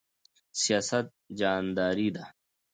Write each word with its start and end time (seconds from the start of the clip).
سیاست 0.61 1.05
جهانداری 1.39 2.09
ده 2.15 2.25